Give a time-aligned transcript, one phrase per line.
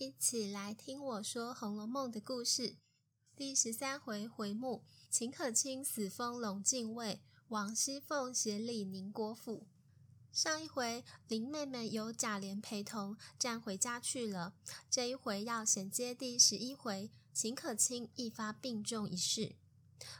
[0.00, 2.76] 一起来听我说《红楼梦》的故事。
[3.36, 9.66] 第十三回回目：秦可卿死封龙禁尉，王熙凤协理宁国府。
[10.32, 14.54] 上一回林妹妹由贾琏陪同站回家去了，
[14.88, 19.54] 这一回要衔接第十一回秦可卿一发病重一事。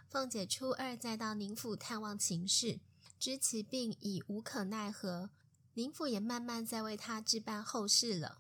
[0.07, 2.81] 凤姐初二再到宁府探望秦氏，
[3.19, 5.31] 知其病已无可奈何，
[5.73, 8.40] 宁府也慢慢在为她置办后事了。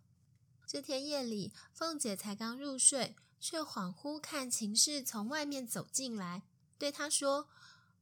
[0.72, 3.16] 这天夜里，凤姐才刚入睡。
[3.40, 6.44] 却恍惚看秦氏从外面走进来，
[6.78, 7.48] 对她说：“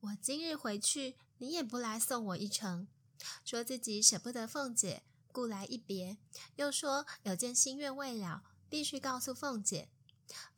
[0.01, 2.87] 我今日回去，你也不来送我一程。”
[3.43, 6.19] 说自己舍不得凤姐，故来一别。
[6.57, 9.89] 又说有件心愿未了，必须告诉凤姐。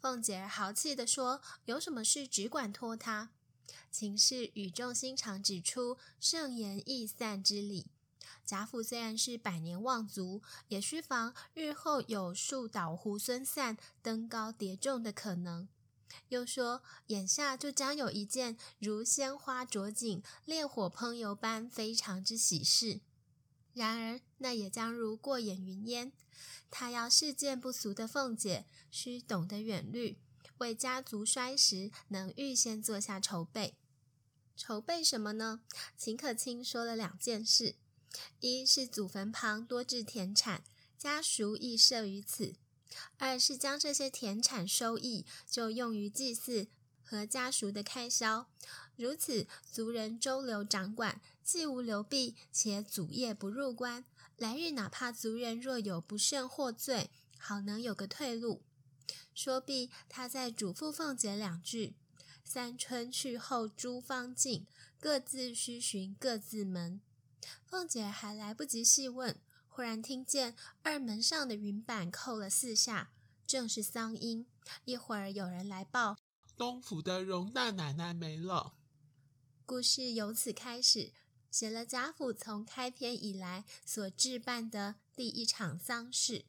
[0.00, 3.30] 凤姐儿豪气地说：“有什么事只管托他。”
[3.92, 7.86] 秦氏语重心长指出盛言易散之理。
[8.50, 15.68] 贾府虽然是百年望族，也须防日后有树倒猢狲散、登高跌重的可能。
[16.30, 23.00] 又说，眼下就将有一件如鲜花着锦、烈火烹油般非常之喜事。
[23.72, 26.10] 然而那也将如过眼云烟。
[26.72, 30.18] 他要世见不俗的凤姐，须懂得远虑，
[30.58, 33.76] 为家族衰时能预先做下筹备。
[34.56, 35.60] 筹备什么呢？
[35.96, 37.76] 秦可卿说了两件事。
[38.40, 40.64] 一是祖坟旁多置田产，
[40.98, 42.54] 家属亦设于此；
[43.18, 46.68] 二是将这些田产收益就用于祭祀
[47.02, 48.48] 和家属的开销。
[48.96, 54.04] 如此，族人周流掌管，既无流弊，且祖业不入关。
[54.36, 58.62] 来日哪怕族人若有不慎获罪，好能有个退路。
[59.34, 61.94] 说毕，他再嘱咐凤姐两句
[62.44, 64.66] ：“三春去后诸方尽，
[64.98, 67.00] 各自须寻各自门。”
[67.66, 73.12] 凤姐还来不及细问，忽然听见二门上的云板扣了四下，
[73.46, 74.46] 正是丧音。
[74.84, 76.18] 一会儿有人来报，
[76.56, 78.74] 东府的荣大奶奶没了。
[79.64, 81.12] 故事由此开始，
[81.50, 86.44] 写了贾府从开篇以来所置办的第一场丧事。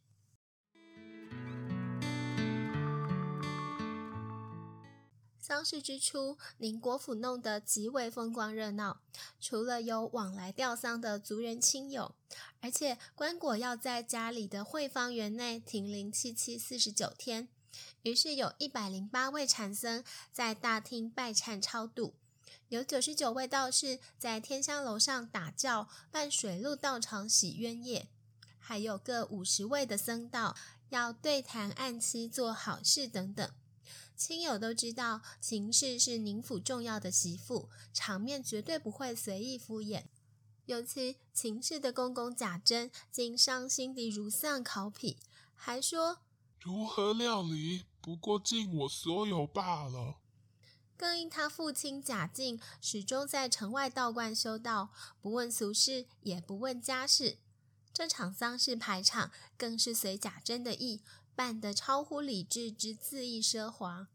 [5.51, 9.01] 丧事之初，宁国府弄得极为风光热闹。
[9.37, 12.15] 除了有往来吊丧的族人亲友，
[12.61, 17.49] 而且棺椁要在家里的惠芳园内停灵七七四十九天，
[18.03, 20.01] 于是有一百零八位禅僧
[20.31, 22.13] 在大厅拜忏超度，
[22.69, 28.07] 有九十九位道士在天香楼上打醮办水陆道场洗冤业，
[28.57, 30.55] 还有各五十位的僧道
[30.87, 33.51] 要对谈按期做好事等等。
[34.15, 40.03] 亲友都知道秦氏是宁府重要的媳妇，场面绝对不会随意敷衍。
[40.65, 45.17] 尤其秦氏的公公贾珍竟伤心地如丧考妣，
[45.55, 46.19] 还说
[46.61, 47.85] ：“如何料理？
[47.99, 50.17] 不过尽我所有罢了。”
[50.95, 57.37] 更因他父亲贾敬始终在城外道观修道，不问俗事，也不问家事。
[57.91, 61.01] 这场丧事排场更是随贾珍的意。
[61.41, 64.09] 办得超乎理智之恣意奢华，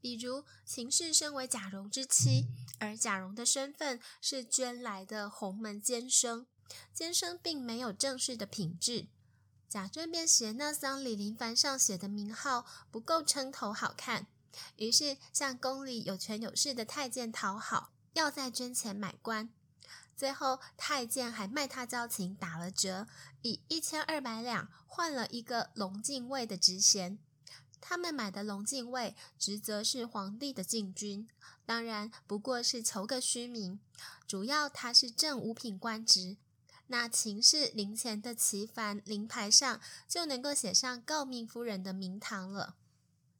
[0.00, 2.48] 比如秦氏身为贾蓉之妻，
[2.80, 6.48] 而贾蓉的身份是捐来的鸿门监生，
[6.92, 9.06] 监生并没有正式的品质，
[9.68, 14.26] 贾珍便嫌那丧礼临幡上写的名号不够称头好看，
[14.74, 19.50] 于是向宫里有权有势的太监讨好，要再捐钱买官。
[20.20, 23.06] 最后，太监还卖他交情打了折，
[23.40, 27.18] 以一千二百两换了一个龙禁卫的职衔。
[27.80, 31.26] 他们买的龙禁卫，职责是皇帝的禁军，
[31.64, 33.80] 当然不过是求个虚名。
[34.26, 36.36] 主要他是正五品官职，
[36.88, 42.76] 那秦氏灵前的齐凡灵牌上就能够写上诰命夫人的名堂了。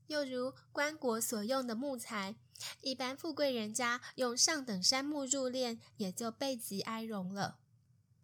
[0.06, 2.36] 又如棺椁所用的木材。
[2.80, 7.58] 一般富贵人家用上等杉木入殓，也就备极哀荣了。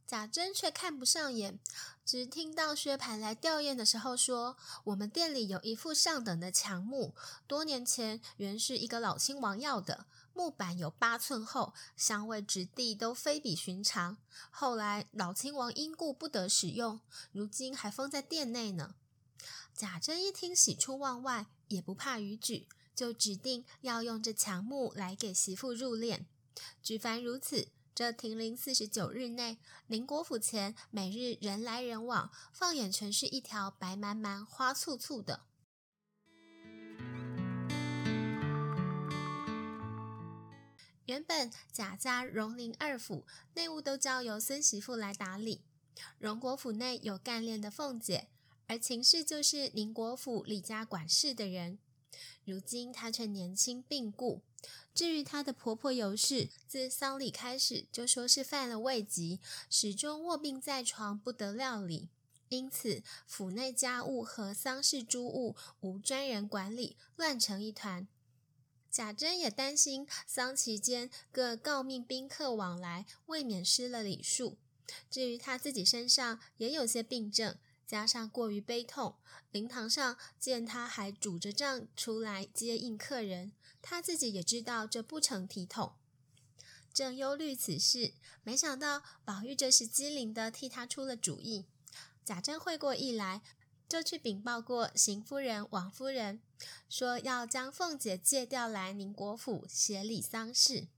[0.07, 1.59] 贾珍却看不上眼，
[2.05, 7.13] 只听到薛蟠来吊唁的时候说：“我们店里有一副上等的强木，
[7.49, 14.17] 多年前原是一个老亲王要的，木板有八寸厚，香味质地都非比寻常。
[14.51, 17.01] 后来老亲王因故不得使用，
[17.33, 18.95] 如今还封在店内呢。”
[19.75, 22.69] 贾珍一听，喜出望外，也不怕逾矩。
[22.97, 26.25] 就指定要用这墙木来给媳妇入殓。
[26.83, 29.59] 举凡如此，这停灵四十九日内，
[29.89, 35.43] 宁国府前每日人来人往，放眼全是一条白茫茫、花簇簇的。
[41.05, 45.63] 原本贾家荣宁二府内务都交由孙媳妇来打理，
[46.19, 48.29] 荣国府内有干练的凤姐，
[48.67, 51.79] 而秦氏就是宁国府李家管事的人。
[52.45, 54.43] 如今她却年轻病故。
[54.95, 62.09] 至于她的婆婆尤氏，自丧礼开始就说是犯了胃疾，始终卧病在床，不得料理。
[62.49, 68.07] 因此，府内家务和丧事诸务无专人管理，乱成一团。
[68.89, 74.57] 贾珍也担心丧期间各诰命宾客往来，未免失了礼数。
[75.11, 79.15] 至于她自己身上也有些病症，加上过于悲痛，
[79.53, 85.93] 灵堂上见她还拄着杖出来接应客人，她自己也知道这不成体统。
[86.93, 91.67] 正忧虑此事，没想到宝玉这时机灵地替他出了主意。
[92.25, 93.43] 贾珍会过意来，
[93.87, 96.41] 就去禀报过邢夫人、王夫人，
[96.89, 100.89] 说要将凤姐借调来宁国府协理丧事。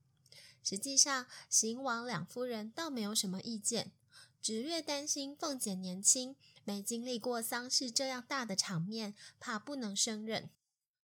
[0.63, 3.91] 实际上，邢王两夫人倒没有什么意见，
[4.41, 6.37] 只略担心凤姐年轻，
[6.69, 10.51] 没经历过丧事这样大的场面，怕不能胜任。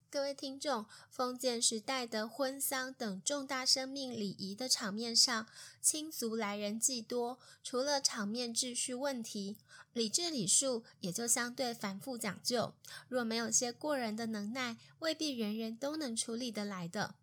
[0.09, 5.47] 各位听众，封建时代的婚丧等重大生命礼仪的场面上，
[5.83, 9.59] 亲族来人既多，除了场面秩序问题，
[9.93, 12.73] 礼制礼数也就相对繁复讲究。
[13.09, 17.17] 若没有些过人的能耐，未必人人都能处理得来的。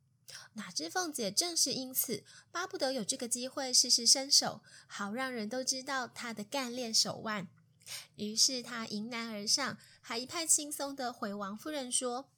[0.54, 7.48] 哪知凤姐正是因此，巴不得有这个机会试试身手，好让人都知道她的干练手腕。
[8.16, 12.30] 于是她迎难而上，还一派轻松地回王夫人说。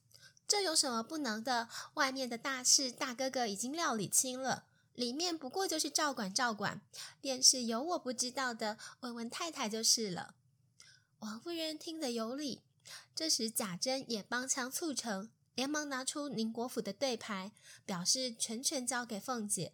[0.47, 1.69] 这有什么不能的？
[1.93, 4.65] 外面的大事，大哥哥已经料理清了，
[4.95, 6.81] 里面不过就是照管照管，
[7.21, 10.35] 便是有我不知道的，问问太太就是了。
[11.19, 12.63] 王夫人听得有理，
[13.15, 17.53] 这时贾珍也帮腔促成，连忙拿出宁国府的对牌，
[17.85, 19.71] 表示全权交给凤姐。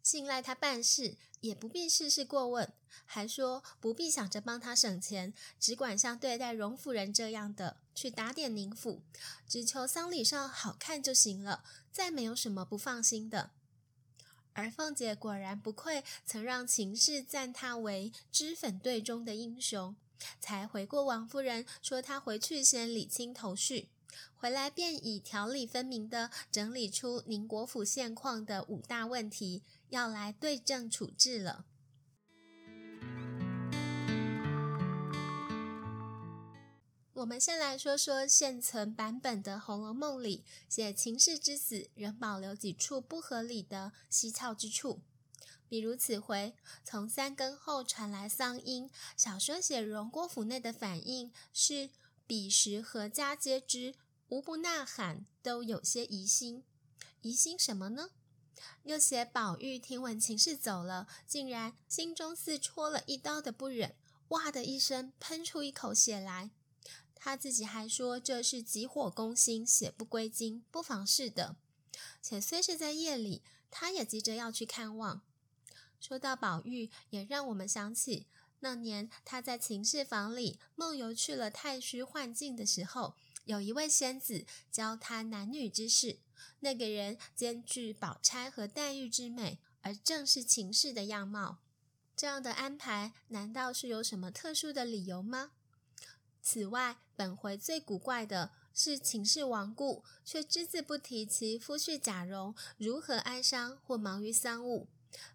[0.00, 2.72] 信赖他办事，也不必事事过问，
[3.06, 9.02] 还说不必想着帮他省钱，只管像对待荣夫人这样的去打点宁府，
[9.48, 13.50] 只求丧礼上好看就行了，再没有什么不放心的。
[14.52, 19.96] 而凤姐果然不愧曾让秦氏赞她为脂粉队中的英雄，
[20.40, 23.88] 才回过王夫人说她回去先理清头绪，
[24.36, 29.62] 回来便以条理分明地整理出宁国府现况的五大问题。
[29.90, 31.66] 要来对症处置了。
[37.12, 45.02] 我们先来说说现存版本的《红楼梦》里写秦氏之死仍保留几处不合理的蹊跷之处，
[45.68, 48.88] 比如此回从三更后传来丧音，
[49.18, 51.90] 小说写荣国府内的反应是
[52.26, 53.94] 彼时何家皆知，
[54.28, 56.64] 无不呐喊，都有些疑心，
[57.20, 58.08] 疑心什么呢？
[58.84, 63.94] 又写宝玉听闻秦氏走了，竟然心中似戳了一刀的不忍，
[64.28, 66.50] 哇的一声喷出一口血来。
[67.14, 71.56] 他自己还说这是急火攻心，血不归经，不妨事的。
[72.22, 75.20] 且虽是在夜里，他也急着要去看望。
[76.00, 78.26] 说到宝玉，也让我们想起
[78.60, 83.14] 那年他在秦氏房里梦游去了太虚幻境的时候，
[83.50, 86.20] 有一位仙子教他男女之事。
[86.60, 91.58] 那个人兼具宝钗和黛玉之美，而正是秦氏的样貌。
[92.14, 95.50] 这样的安排，难道是有什么特殊的理由吗？
[96.40, 104.88] 此外，本回最古怪的是秦氏亡故，却只字不提其夫婿贾蓉如何哀伤或忙于丧务，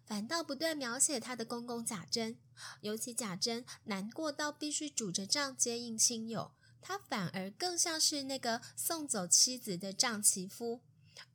[0.04, 2.38] 反倒不断描写他的公公贾珍。
[2.80, 6.52] 尤其贾珍难过到必须拄着杖接应亲友，
[6.86, 10.82] 他反而更像是那个送走妻子的杖骑夫。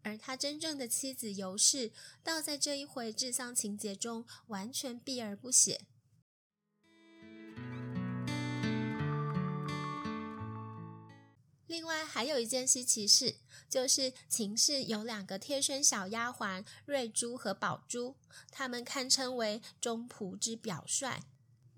[0.02, 1.92] 而他真正的妻子尤氏，
[2.24, 5.82] 倒在这一回治丧情节中完全避而不写。
[11.68, 13.36] 另外还有一件稀奇事，
[13.68, 18.16] 就是秦氏有两个贴身小丫鬟瑞珠和宝珠，
[18.50, 21.20] 她们堪称为中仆之表率。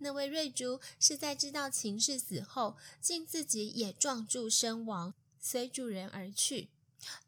[0.03, 6.67] 那位瑞珠是在知道秦氏死后，竟自己也撞柱身亡，随主人而去。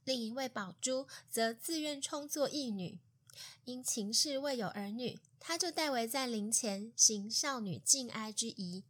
[0.04, 3.00] 另一位宝珠则自愿充作义女，
[3.64, 8.84] 因秦氏未有儿女，她就代为在灵前行少女敬哀之仪。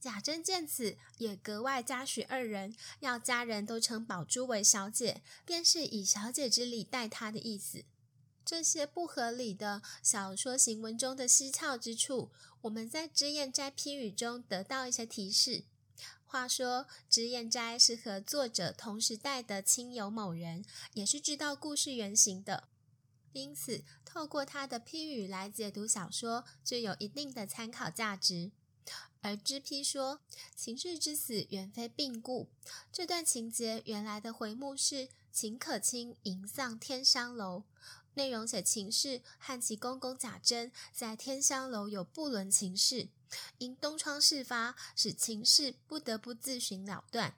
[0.00, 7.84] 贾珍见此，也格外嘉许二人，要家人都称宝珠为小姐，便是以小姐之礼待她的意思。
[8.44, 12.30] 这些不合理的小说行文中的蹊跷之处，
[12.62, 15.64] 我们在脂砚斋批语中得到一些提示。
[16.24, 22.68] 话说，脂砚斋是和作者同时代的亲友某人，也是知道故事原型的，
[23.32, 28.52] 因此透过他的批语来解读小说，就有一定的参考价值。
[29.22, 30.20] 而脂批说
[30.56, 32.48] 秦氏之死原非病故。
[32.90, 37.64] 这段情节原来的回目是秦可卿迎丧天香楼，
[38.14, 43.08] 内容写秦氏和其公公贾珍在天香楼有不伦情事，
[43.58, 47.36] 因东窗事发，使秦氏不得不自寻了断。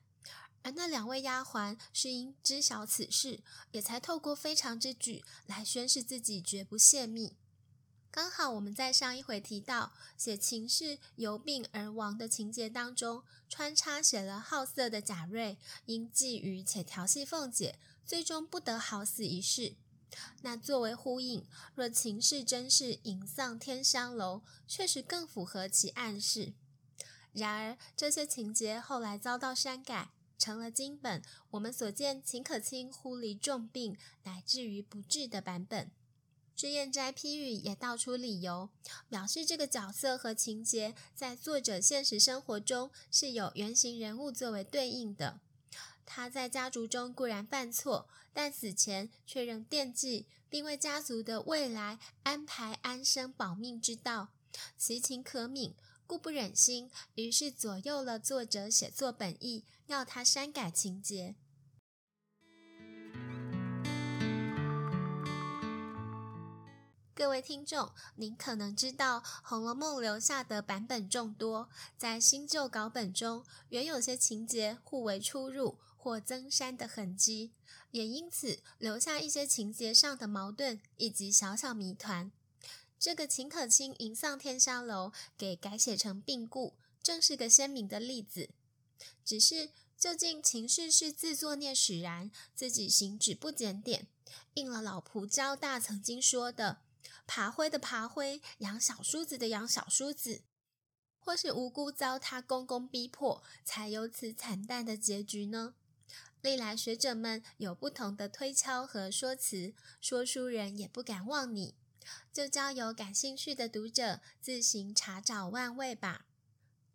[0.62, 3.40] 而那两位丫鬟是因知晓此事，
[3.72, 7.36] 也才透过非常之举来宣示自己绝不泄密。
[8.12, 19.74] 刚好我们在上一回提到写秦氏由病而亡的情节当中，穿插写了好色的贾瑞因觊觎且调戏凤姐，最终不得好死一事。
[20.42, 26.52] 那作为呼应，若秦氏真是隐丧天香楼，确实更符合其暗示。
[27.32, 35.90] 然而这些情节后来遭到删改，成了今本我们所见秦可卿忽离重病乃至于不治的版本。
[36.54, 38.68] 脂砚斋批语也道出理由，
[39.08, 45.40] 表示这个角色和情节在作者现实生活中是有原型人物作为对应的。
[46.04, 54.28] 他在家族中固然犯错，但死前却仍惦记，并为家族的未来安排安生保命之道，
[54.76, 55.74] 其情可悯，
[56.06, 61.36] 故不忍心，于是左右了作者写作本意，要他删改情节。
[67.14, 77.52] 各位听众，您可能知道《红楼梦》留下的版本众多，在新旧稿本中，原有些情节互为出入或增删的痕迹，
[77.92, 82.32] 也因此留下一些情节上的矛盾以及小小谜团。
[82.98, 88.50] 这个秦可卿迎丧天香楼给改写成病故，正是个鲜明的例子。
[89.24, 94.08] 只是，究竟秦氏是自作孽使然，自己行止不检点，
[94.54, 96.78] 应了老仆交大曾经说的。
[97.28, 100.42] 爬灰的爬灰，养小叔子的养小叔子，
[101.20, 105.74] 或是无辜遭他公公逼迫，才有此惨淡的结局呢？
[106.42, 111.76] 历来学者们有不同的推敲和说辞，说书人也不敢妄拟，
[112.32, 116.26] 就交由感兴趣的读者自行查找万位吧。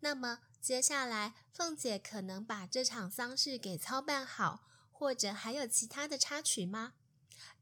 [0.00, 6.92] 那么接下来，凤姐可能把这场丧事给操办好，或者还有其他的插曲吗？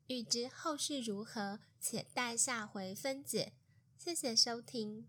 [0.08, 3.52] 欲知后事如何，且待下回分解。
[3.96, 5.06] 谢谢收听。